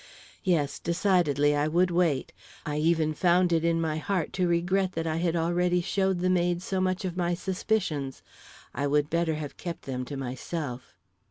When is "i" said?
1.55-1.67, 2.65-2.77, 5.05-5.17, 8.73-8.87